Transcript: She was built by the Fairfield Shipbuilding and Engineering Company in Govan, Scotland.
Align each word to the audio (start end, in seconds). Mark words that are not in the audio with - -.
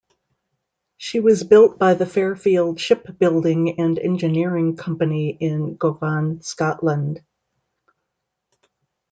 She 0.97 1.19
was 1.19 1.43
built 1.43 1.77
by 1.77 1.93
the 1.93 2.07
Fairfield 2.07 2.79
Shipbuilding 2.79 3.79
and 3.79 3.99
Engineering 3.99 4.75
Company 4.75 5.29
in 5.29 5.75
Govan, 5.75 6.41
Scotland. 6.41 7.21